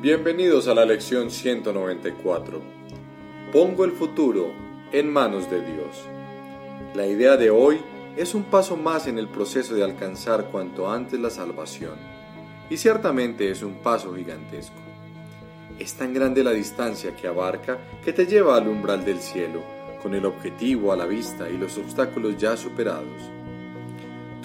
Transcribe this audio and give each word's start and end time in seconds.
Bienvenidos 0.00 0.68
a 0.68 0.76
la 0.76 0.84
lección 0.84 1.28
194. 1.28 2.62
Pongo 3.50 3.84
el 3.84 3.90
futuro 3.90 4.52
en 4.92 5.12
manos 5.12 5.50
de 5.50 5.60
Dios. 5.60 6.04
La 6.94 7.04
idea 7.04 7.36
de 7.36 7.50
hoy 7.50 7.80
es 8.16 8.32
un 8.32 8.44
paso 8.44 8.76
más 8.76 9.08
en 9.08 9.18
el 9.18 9.26
proceso 9.26 9.74
de 9.74 9.82
alcanzar 9.82 10.50
cuanto 10.52 10.88
antes 10.88 11.18
la 11.18 11.30
salvación. 11.30 11.96
Y 12.70 12.76
ciertamente 12.76 13.50
es 13.50 13.64
un 13.64 13.82
paso 13.82 14.14
gigantesco. 14.14 14.78
Es 15.80 15.94
tan 15.94 16.14
grande 16.14 16.44
la 16.44 16.52
distancia 16.52 17.16
que 17.16 17.26
abarca 17.26 17.78
que 18.04 18.12
te 18.12 18.24
lleva 18.24 18.56
al 18.56 18.68
umbral 18.68 19.04
del 19.04 19.18
cielo, 19.18 19.64
con 20.00 20.14
el 20.14 20.26
objetivo 20.26 20.92
a 20.92 20.96
la 20.96 21.06
vista 21.06 21.50
y 21.50 21.58
los 21.58 21.76
obstáculos 21.76 22.36
ya 22.38 22.56
superados. 22.56 23.32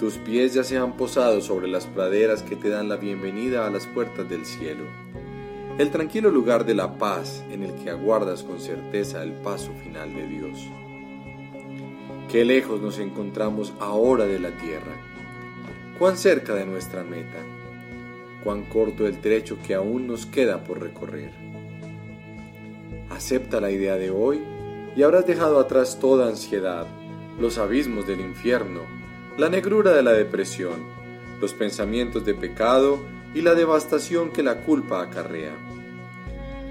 Tus 0.00 0.14
pies 0.14 0.52
ya 0.52 0.64
se 0.64 0.78
han 0.78 0.96
posado 0.96 1.40
sobre 1.40 1.68
las 1.68 1.86
praderas 1.86 2.42
que 2.42 2.56
te 2.56 2.70
dan 2.70 2.88
la 2.88 2.96
bienvenida 2.96 3.68
a 3.68 3.70
las 3.70 3.86
puertas 3.86 4.28
del 4.28 4.44
cielo 4.44 4.86
el 5.76 5.90
tranquilo 5.90 6.30
lugar 6.30 6.64
de 6.64 6.74
la 6.74 6.98
paz 6.98 7.42
en 7.50 7.64
el 7.64 7.74
que 7.74 7.90
aguardas 7.90 8.44
con 8.44 8.60
certeza 8.60 9.24
el 9.24 9.32
paso 9.32 9.72
final 9.82 10.14
de 10.14 10.26
Dios. 10.28 10.68
Qué 12.30 12.44
lejos 12.44 12.80
nos 12.80 13.00
encontramos 13.00 13.72
ahora 13.80 14.24
de 14.26 14.38
la 14.38 14.50
tierra, 14.50 14.92
cuán 15.98 16.16
cerca 16.16 16.54
de 16.54 16.64
nuestra 16.64 17.02
meta, 17.02 17.38
cuán 18.44 18.64
corto 18.66 19.06
el 19.08 19.20
trecho 19.20 19.58
que 19.66 19.74
aún 19.74 20.06
nos 20.06 20.26
queda 20.26 20.62
por 20.62 20.80
recorrer. 20.80 21.32
Acepta 23.10 23.60
la 23.60 23.72
idea 23.72 23.96
de 23.96 24.10
hoy 24.10 24.40
y 24.94 25.02
habrás 25.02 25.26
dejado 25.26 25.58
atrás 25.58 25.98
toda 26.00 26.28
ansiedad, 26.28 26.86
los 27.40 27.58
abismos 27.58 28.06
del 28.06 28.20
infierno, 28.20 28.82
la 29.36 29.48
negrura 29.48 29.92
de 29.92 30.04
la 30.04 30.12
depresión, 30.12 30.86
los 31.40 31.52
pensamientos 31.52 32.24
de 32.24 32.34
pecado 32.34 33.00
y 33.34 33.42
la 33.42 33.54
devastación 33.54 34.30
que 34.30 34.42
la 34.42 34.62
culpa 34.62 35.02
acarrea. 35.02 35.54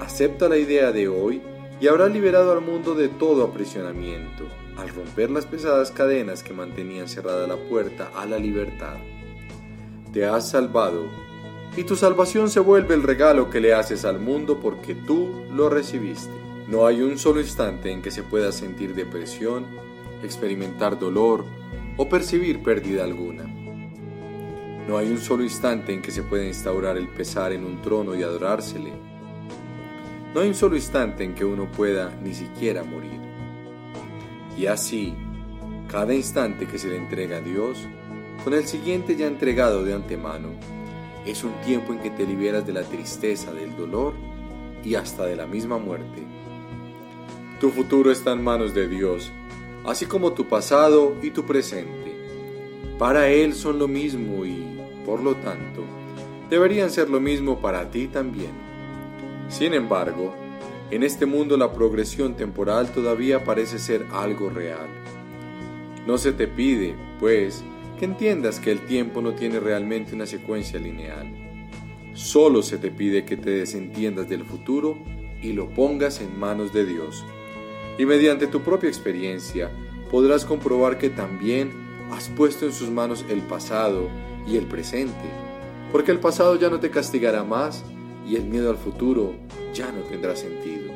Acepta 0.00 0.48
la 0.48 0.58
idea 0.58 0.92
de 0.92 1.08
hoy 1.08 1.40
y 1.80 1.86
habrá 1.86 2.08
liberado 2.08 2.52
al 2.52 2.60
mundo 2.60 2.94
de 2.94 3.08
todo 3.08 3.44
aprisionamiento, 3.44 4.44
al 4.76 4.88
romper 4.88 5.30
las 5.30 5.46
pesadas 5.46 5.90
cadenas 5.90 6.42
que 6.42 6.52
mantenían 6.52 7.08
cerrada 7.08 7.46
la 7.46 7.56
puerta 7.56 8.10
a 8.14 8.26
la 8.26 8.38
libertad. 8.38 8.96
Te 10.12 10.26
has 10.26 10.50
salvado, 10.50 11.04
y 11.76 11.84
tu 11.84 11.94
salvación 11.94 12.50
se 12.50 12.60
vuelve 12.60 12.94
el 12.94 13.02
regalo 13.02 13.50
que 13.50 13.60
le 13.60 13.74
haces 13.74 14.04
al 14.04 14.18
mundo 14.18 14.58
porque 14.60 14.94
tú 14.94 15.44
lo 15.52 15.68
recibiste. 15.68 16.32
No 16.66 16.86
hay 16.86 17.02
un 17.02 17.18
solo 17.18 17.40
instante 17.40 17.92
en 17.92 18.02
que 18.02 18.10
se 18.10 18.22
pueda 18.22 18.50
sentir 18.50 18.94
depresión, 18.94 19.66
experimentar 20.22 20.98
dolor 20.98 21.44
o 21.96 22.08
percibir 22.08 22.62
pérdida 22.62 23.04
alguna. 23.04 23.57
No 24.88 24.96
hay 24.96 25.10
un 25.10 25.18
solo 25.18 25.44
instante 25.44 25.92
en 25.92 26.00
que 26.00 26.10
se 26.10 26.22
pueda 26.22 26.46
instaurar 26.46 26.96
el 26.96 27.08
pesar 27.08 27.52
en 27.52 27.66
un 27.66 27.82
trono 27.82 28.14
y 28.14 28.22
adorársele. 28.22 28.94
No 30.34 30.40
hay 30.40 30.48
un 30.48 30.54
solo 30.54 30.76
instante 30.76 31.24
en 31.24 31.34
que 31.34 31.44
uno 31.44 31.70
pueda 31.70 32.18
ni 32.22 32.32
siquiera 32.32 32.82
morir. 32.84 33.20
Y 34.56 34.64
así, 34.64 35.14
cada 35.88 36.14
instante 36.14 36.66
que 36.66 36.78
se 36.78 36.88
le 36.88 36.96
entrega 36.96 37.36
a 37.36 37.40
Dios, 37.42 37.86
con 38.42 38.54
el 38.54 38.64
siguiente 38.64 39.14
ya 39.14 39.26
entregado 39.26 39.84
de 39.84 39.92
antemano, 39.92 40.52
es 41.26 41.44
un 41.44 41.52
tiempo 41.66 41.92
en 41.92 41.98
que 41.98 42.08
te 42.08 42.26
liberas 42.26 42.66
de 42.66 42.72
la 42.72 42.82
tristeza, 42.82 43.52
del 43.52 43.76
dolor 43.76 44.14
y 44.82 44.94
hasta 44.94 45.26
de 45.26 45.36
la 45.36 45.46
misma 45.46 45.76
muerte. 45.76 46.26
Tu 47.60 47.68
futuro 47.68 48.10
está 48.10 48.32
en 48.32 48.42
manos 48.42 48.72
de 48.72 48.88
Dios, 48.88 49.32
así 49.84 50.06
como 50.06 50.32
tu 50.32 50.48
pasado 50.48 51.14
y 51.20 51.30
tu 51.30 51.44
presente. 51.44 52.16
Para 52.98 53.28
Él 53.28 53.52
son 53.52 53.78
lo 53.78 53.86
mismo 53.86 54.46
y 54.46 54.77
por 55.08 55.22
lo 55.22 55.36
tanto, 55.36 55.84
deberían 56.50 56.90
ser 56.90 57.08
lo 57.08 57.18
mismo 57.18 57.62
para 57.62 57.90
ti 57.90 58.08
también. 58.08 58.50
Sin 59.48 59.72
embargo, 59.72 60.34
en 60.90 61.02
este 61.02 61.24
mundo 61.24 61.56
la 61.56 61.72
progresión 61.72 62.34
temporal 62.34 62.92
todavía 62.92 63.42
parece 63.42 63.78
ser 63.78 64.04
algo 64.12 64.50
real. 64.50 64.86
No 66.06 66.18
se 66.18 66.32
te 66.32 66.46
pide, 66.46 66.94
pues, 67.18 67.64
que 67.98 68.04
entiendas 68.04 68.60
que 68.60 68.70
el 68.70 68.80
tiempo 68.80 69.22
no 69.22 69.32
tiene 69.32 69.60
realmente 69.60 70.14
una 70.14 70.26
secuencia 70.26 70.78
lineal. 70.78 71.32
Solo 72.12 72.60
se 72.60 72.76
te 72.76 72.90
pide 72.90 73.24
que 73.24 73.38
te 73.38 73.48
desentiendas 73.48 74.28
del 74.28 74.44
futuro 74.44 74.98
y 75.40 75.54
lo 75.54 75.70
pongas 75.70 76.20
en 76.20 76.38
manos 76.38 76.74
de 76.74 76.84
Dios. 76.84 77.24
Y 77.96 78.04
mediante 78.04 78.46
tu 78.46 78.60
propia 78.60 78.90
experiencia 78.90 79.70
podrás 80.10 80.44
comprobar 80.44 80.98
que 80.98 81.08
también 81.08 81.70
has 82.12 82.28
puesto 82.28 82.66
en 82.66 82.74
sus 82.74 82.90
manos 82.90 83.24
el 83.30 83.40
pasado 83.40 84.10
y 84.48 84.56
el 84.56 84.66
presente, 84.66 85.28
porque 85.92 86.10
el 86.10 86.20
pasado 86.20 86.56
ya 86.56 86.70
no 86.70 86.80
te 86.80 86.90
castigará 86.90 87.44
más 87.44 87.84
y 88.26 88.36
el 88.36 88.44
miedo 88.44 88.70
al 88.70 88.76
futuro 88.76 89.34
ya 89.74 89.92
no 89.92 90.00
tendrá 90.02 90.34
sentido. 90.36 90.92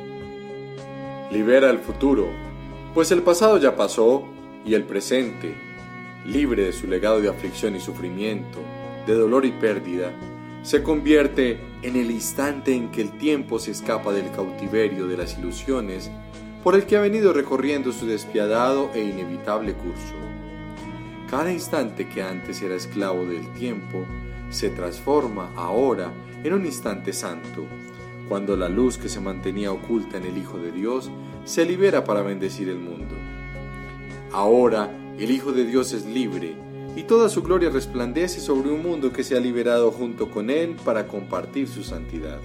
Libera 1.31 1.69
el 1.69 1.79
futuro, 1.79 2.27
pues 2.93 3.11
el 3.11 3.21
pasado 3.21 3.57
ya 3.57 3.75
pasó 3.75 4.23
y 4.65 4.73
el 4.73 4.83
presente, 4.83 5.53
libre 6.25 6.65
de 6.65 6.73
su 6.73 6.87
legado 6.87 7.21
de 7.21 7.29
aflicción 7.29 7.75
y 7.75 7.79
sufrimiento, 7.79 8.59
de 9.05 9.13
dolor 9.13 9.45
y 9.45 9.51
pérdida, 9.51 10.11
se 10.63 10.81
convierte 10.81 11.59
en 11.81 11.97
el 11.97 12.09
instante 12.09 12.73
en 12.73 12.89
que 12.89 13.01
el 13.01 13.17
tiempo 13.17 13.59
se 13.59 13.71
escapa 13.71 14.13
del 14.13 14.31
cautiverio 14.31 15.07
de 15.07 15.17
las 15.17 15.37
ilusiones 15.37 16.09
por 16.63 16.75
el 16.75 16.85
que 16.85 16.95
ha 16.95 17.01
venido 17.01 17.33
recorriendo 17.33 17.91
su 17.91 18.05
despiadado 18.05 18.89
e 18.93 19.01
inevitable 19.01 19.73
curso. 19.73 20.13
Cada 21.29 21.51
instante 21.51 22.07
que 22.07 22.21
antes 22.21 22.61
era 22.61 22.75
esclavo 22.75 23.25
del 23.25 23.47
tiempo 23.53 24.05
se 24.49 24.69
transforma 24.69 25.51
ahora 25.55 26.11
en 26.43 26.53
un 26.53 26.65
instante 26.65 27.11
santo, 27.13 27.65
cuando 28.29 28.55
la 28.55 28.69
luz 28.69 28.97
que 28.97 29.09
se 29.09 29.19
mantenía 29.19 29.71
oculta 29.71 30.17
en 30.17 30.25
el 30.25 30.37
Hijo 30.37 30.57
de 30.57 30.71
Dios 30.71 31.09
se 31.45 31.65
libera 31.65 32.03
para 32.03 32.21
bendecir 32.21 32.69
el 32.69 32.79
mundo. 32.79 33.15
Ahora 34.31 34.89
el 35.17 35.31
Hijo 35.31 35.51
de 35.51 35.65
Dios 35.65 35.93
es 35.93 36.05
libre 36.05 36.55
y 36.95 37.03
toda 37.03 37.29
su 37.29 37.41
gloria 37.41 37.69
resplandece 37.69 38.39
sobre 38.39 38.69
un 38.69 38.83
mundo 38.83 39.11
que 39.11 39.23
se 39.23 39.35
ha 39.35 39.39
liberado 39.39 39.91
junto 39.91 40.29
con 40.29 40.49
Él 40.49 40.75
para 40.83 41.07
compartir 41.07 41.67
su 41.67 41.83
santidad. 41.83 42.39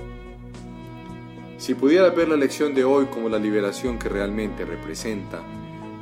Si 1.59 1.75
pudiera 1.75 2.09
ver 2.11 2.29
la 2.29 2.37
lección 2.37 2.73
de 2.73 2.85
hoy 2.85 3.07
como 3.07 3.29
la 3.29 3.39
liberación 3.39 3.99
que 3.99 4.09
realmente 4.09 4.65
representa, 4.65 5.43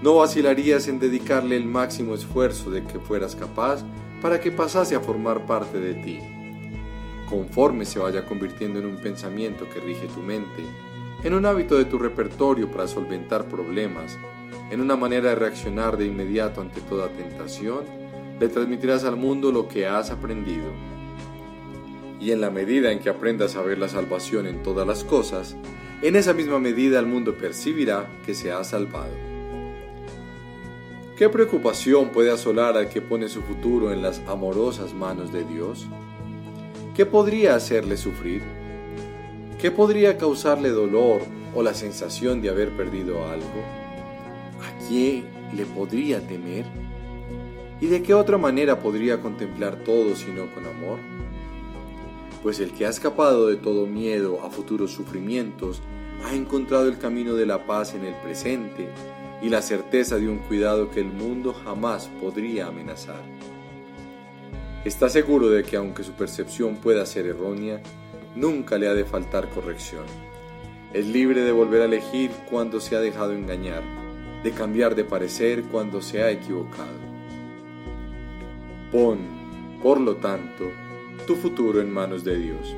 no 0.06 0.14
vacilarías 0.14 0.86
en 0.86 1.00
dedicarle 1.00 1.56
el 1.56 1.64
máximo 1.64 2.14
esfuerzo 2.14 2.70
de 2.70 2.84
que 2.84 3.00
fueras 3.00 3.34
capaz 3.34 3.82
para 4.22 4.38
que 4.38 4.52
pasase 4.52 4.94
a 4.94 5.00
formar 5.00 5.46
parte 5.46 5.80
de 5.80 5.94
ti. 5.94 6.20
Conforme 7.28 7.84
se 7.84 7.98
vaya 7.98 8.24
convirtiendo 8.24 8.78
en 8.78 8.86
un 8.86 8.98
pensamiento 8.98 9.68
que 9.68 9.80
rige 9.80 10.06
tu 10.06 10.20
mente, 10.20 10.62
en 11.24 11.34
un 11.34 11.44
hábito 11.44 11.76
de 11.76 11.86
tu 11.86 11.98
repertorio 11.98 12.70
para 12.70 12.86
solventar 12.86 13.48
problemas, 13.48 14.16
en 14.70 14.80
una 14.80 14.94
manera 14.94 15.30
de 15.30 15.34
reaccionar 15.34 15.96
de 15.96 16.06
inmediato 16.06 16.60
ante 16.60 16.80
toda 16.82 17.08
tentación, 17.08 17.80
le 18.38 18.46
transmitirás 18.46 19.02
al 19.02 19.16
mundo 19.16 19.50
lo 19.50 19.66
que 19.66 19.88
has 19.88 20.12
aprendido. 20.12 20.70
Y 22.20 22.30
en 22.30 22.40
la 22.40 22.50
medida 22.50 22.92
en 22.92 23.00
que 23.00 23.08
aprendas 23.08 23.56
a 23.56 23.62
ver 23.62 23.78
la 23.78 23.88
salvación 23.88 24.46
en 24.46 24.62
todas 24.62 24.86
las 24.86 25.02
cosas, 25.02 25.56
en 26.00 26.14
esa 26.14 26.32
misma 26.32 26.60
medida 26.60 27.00
el 27.00 27.06
mundo 27.06 27.34
percibirá 27.36 28.06
que 28.24 28.36
se 28.36 28.52
ha 28.52 28.62
salvado. 28.62 29.35
¿Qué 31.16 31.30
preocupación 31.30 32.10
puede 32.10 32.30
asolar 32.30 32.76
al 32.76 32.90
que 32.90 33.00
pone 33.00 33.30
su 33.30 33.40
futuro 33.40 33.90
en 33.90 34.02
las 34.02 34.20
amorosas 34.26 34.92
manos 34.92 35.32
de 35.32 35.44
Dios? 35.44 35.86
¿Qué 36.94 37.06
podría 37.06 37.54
hacerle 37.54 37.96
sufrir? 37.96 38.42
¿Qué 39.58 39.70
podría 39.70 40.18
causarle 40.18 40.68
dolor 40.68 41.22
o 41.54 41.62
la 41.62 41.72
sensación 41.72 42.42
de 42.42 42.50
haber 42.50 42.76
perdido 42.76 43.24
algo? 43.24 43.62
¿A 44.60 44.86
quién 44.86 45.24
le 45.56 45.64
podría 45.64 46.20
temer? 46.20 46.66
¿Y 47.80 47.86
de 47.86 48.02
qué 48.02 48.12
otra 48.12 48.36
manera 48.36 48.78
podría 48.80 49.18
contemplar 49.22 49.76
todo 49.84 50.14
sino 50.16 50.52
con 50.52 50.66
amor? 50.66 50.98
Pues 52.42 52.60
el 52.60 52.72
que 52.72 52.84
ha 52.84 52.90
escapado 52.90 53.46
de 53.46 53.56
todo 53.56 53.86
miedo 53.86 54.42
a 54.44 54.50
futuros 54.50 54.90
sufrimientos 54.90 55.80
ha 56.26 56.34
encontrado 56.34 56.88
el 56.88 56.98
camino 56.98 57.32
de 57.32 57.46
la 57.46 57.64
paz 57.64 57.94
en 57.94 58.04
el 58.04 58.14
presente 58.16 58.90
y 59.42 59.48
la 59.48 59.62
certeza 59.62 60.16
de 60.16 60.28
un 60.28 60.38
cuidado 60.38 60.90
que 60.90 61.00
el 61.00 61.12
mundo 61.12 61.52
jamás 61.52 62.08
podría 62.20 62.66
amenazar. 62.66 63.22
Está 64.84 65.08
seguro 65.08 65.50
de 65.50 65.64
que 65.64 65.76
aunque 65.76 66.04
su 66.04 66.12
percepción 66.12 66.76
pueda 66.76 67.04
ser 67.06 67.26
errónea, 67.26 67.82
nunca 68.34 68.78
le 68.78 68.88
ha 68.88 68.94
de 68.94 69.04
faltar 69.04 69.48
corrección. 69.50 70.04
Es 70.92 71.06
libre 71.06 71.42
de 71.42 71.52
volver 71.52 71.82
a 71.82 71.86
elegir 71.86 72.30
cuando 72.48 72.80
se 72.80 72.96
ha 72.96 73.00
dejado 73.00 73.32
engañar, 73.32 73.82
de 74.42 74.52
cambiar 74.52 74.94
de 74.94 75.04
parecer 75.04 75.64
cuando 75.64 76.00
se 76.00 76.22
ha 76.22 76.30
equivocado. 76.30 77.06
Pon, 78.92 79.18
por 79.82 80.00
lo 80.00 80.16
tanto, 80.16 80.70
tu 81.26 81.34
futuro 81.34 81.80
en 81.80 81.90
manos 81.90 82.22
de 82.22 82.38
Dios. 82.38 82.76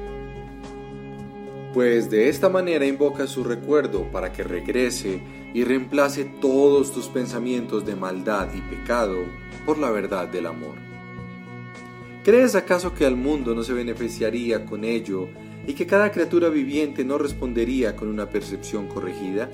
Pues 1.78 2.10
de 2.10 2.28
esta 2.28 2.48
manera 2.48 2.86
invoca 2.86 3.28
su 3.28 3.44
recuerdo 3.44 4.10
para 4.10 4.32
que 4.32 4.42
regrese 4.42 5.20
y 5.54 5.62
reemplace 5.62 6.24
todos 6.24 6.90
tus 6.90 7.06
pensamientos 7.06 7.86
de 7.86 7.94
maldad 7.94 8.48
y 8.52 8.60
pecado 8.62 9.18
por 9.64 9.78
la 9.78 9.88
verdad 9.92 10.26
del 10.26 10.46
amor. 10.46 10.74
¿Crees 12.24 12.56
acaso 12.56 12.94
que 12.94 13.06
al 13.06 13.14
mundo 13.14 13.54
no 13.54 13.62
se 13.62 13.74
beneficiaría 13.74 14.66
con 14.66 14.82
ello 14.82 15.28
y 15.68 15.74
que 15.74 15.86
cada 15.86 16.10
criatura 16.10 16.48
viviente 16.48 17.04
no 17.04 17.16
respondería 17.16 17.94
con 17.94 18.08
una 18.08 18.28
percepción 18.28 18.88
corregida? 18.88 19.48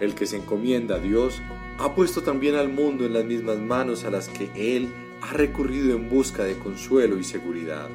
El 0.00 0.16
que 0.16 0.26
se 0.26 0.38
encomienda 0.38 0.96
a 0.96 0.98
Dios 0.98 1.40
ha 1.78 1.94
puesto 1.94 2.24
también 2.24 2.56
al 2.56 2.70
mundo 2.70 3.06
en 3.06 3.12
las 3.12 3.24
mismas 3.24 3.58
manos 3.58 4.02
a 4.02 4.10
las 4.10 4.26
que 4.26 4.50
Él 4.56 4.88
ha 5.22 5.32
recurrido 5.32 5.94
en 5.94 6.10
busca 6.10 6.42
de 6.42 6.58
consuelo 6.58 7.20
y 7.20 7.22
seguridad. 7.22 7.88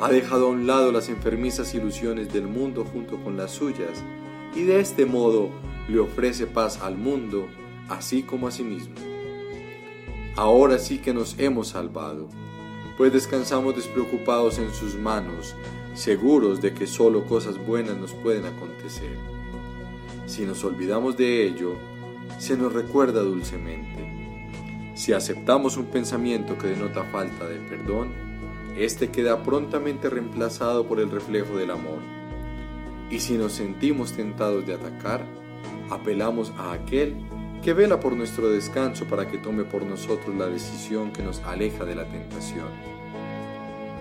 Ha 0.00 0.10
dejado 0.10 0.46
a 0.46 0.50
un 0.50 0.66
lado 0.66 0.90
las 0.90 1.08
enfermizas 1.08 1.74
ilusiones 1.74 2.32
del 2.32 2.48
mundo 2.48 2.84
junto 2.84 3.22
con 3.22 3.36
las 3.36 3.52
suyas, 3.52 4.02
y 4.54 4.64
de 4.64 4.80
este 4.80 5.06
modo 5.06 5.50
le 5.88 6.00
ofrece 6.00 6.46
paz 6.46 6.80
al 6.82 6.96
mundo, 6.96 7.46
así 7.88 8.22
como 8.22 8.48
a 8.48 8.50
sí 8.50 8.64
mismo. 8.64 8.94
Ahora 10.36 10.78
sí 10.78 10.98
que 10.98 11.14
nos 11.14 11.38
hemos 11.38 11.68
salvado, 11.68 12.28
pues 12.96 13.12
descansamos 13.12 13.76
despreocupados 13.76 14.58
en 14.58 14.72
sus 14.72 14.96
manos, 14.96 15.54
seguros 15.94 16.60
de 16.60 16.74
que 16.74 16.88
solo 16.88 17.24
cosas 17.24 17.64
buenas 17.64 17.96
nos 17.96 18.12
pueden 18.14 18.46
acontecer. 18.46 19.16
Si 20.26 20.44
nos 20.44 20.64
olvidamos 20.64 21.16
de 21.16 21.46
ello, 21.46 21.76
se 22.38 22.56
nos 22.56 22.72
recuerda 22.72 23.20
dulcemente. 23.20 24.10
Si 24.94 25.12
aceptamos 25.12 25.76
un 25.76 25.86
pensamiento 25.86 26.58
que 26.58 26.68
denota 26.68 27.04
falta 27.04 27.46
de 27.46 27.56
perdón, 27.56 28.33
éste 28.76 29.10
queda 29.10 29.42
prontamente 29.42 30.10
reemplazado 30.10 30.86
por 30.86 31.00
el 31.00 31.10
reflejo 31.10 31.56
del 31.56 31.70
amor. 31.70 31.98
Y 33.10 33.20
si 33.20 33.34
nos 33.34 33.52
sentimos 33.52 34.12
tentados 34.12 34.66
de 34.66 34.74
atacar, 34.74 35.24
apelamos 35.90 36.52
a 36.56 36.72
aquel 36.72 37.16
que 37.62 37.72
vela 37.72 38.00
por 38.00 38.14
nuestro 38.14 38.50
descanso 38.50 39.06
para 39.06 39.26
que 39.26 39.38
tome 39.38 39.64
por 39.64 39.84
nosotros 39.84 40.34
la 40.36 40.46
decisión 40.46 41.12
que 41.12 41.22
nos 41.22 41.40
aleja 41.44 41.84
de 41.84 41.94
la 41.94 42.04
tentación. 42.04 42.68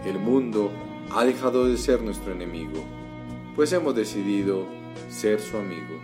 El 0.05 0.19
mundo 0.19 0.71
ha 1.11 1.23
dejado 1.23 1.65
de 1.65 1.77
ser 1.77 2.01
nuestro 2.01 2.33
enemigo, 2.33 2.83
pues 3.55 3.71
hemos 3.71 3.95
decidido 3.95 4.67
ser 5.09 5.39
su 5.39 5.57
amigo. 5.57 6.01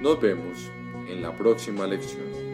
Nos 0.00 0.20
vemos 0.20 0.70
en 1.08 1.20
la 1.20 1.36
próxima 1.36 1.86
lección. 1.86 2.49